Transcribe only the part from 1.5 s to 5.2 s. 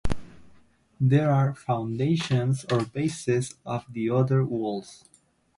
foundations or bases of the other walls.